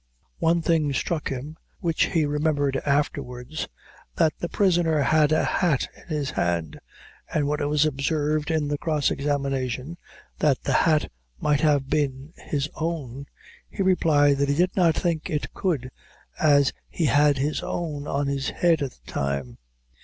One 0.39 0.63
thing 0.63 0.93
struck 0.93 1.29
him, 1.29 1.57
which 1.79 2.05
he 2.05 2.25
remembered 2.25 2.75
afterwards, 2.87 3.67
that 4.15 4.33
the 4.39 4.49
prisoner 4.49 4.99
had 5.03 5.31
a 5.31 5.43
hat 5.43 5.87
in 5.95 6.07
his 6.07 6.31
hand; 6.31 6.79
and 7.31 7.45
when 7.47 7.59
it 7.61 7.67
was 7.69 7.85
observed 7.85 8.49
in 8.49 8.67
the 8.67 8.79
cross 8.79 9.11
examination 9.11 9.99
that 10.39 10.59
the 10.63 10.73
hat 10.73 11.11
might 11.39 11.61
have 11.61 11.87
been 11.87 12.33
his 12.35 12.67
own, 12.77 13.27
he 13.69 13.83
replied 13.83 14.37
that 14.37 14.49
he 14.49 14.55
did 14.55 14.75
not 14.75 14.95
think 14.95 15.29
it 15.29 15.53
could, 15.53 15.91
as 16.39 16.73
he 16.89 17.05
had 17.05 17.37
his 17.37 17.61
own 17.61 18.07
on 18.07 18.25
his 18.25 18.49
head 18.49 18.81
at 18.81 18.93
the 18.93 19.05
time. 19.05 19.59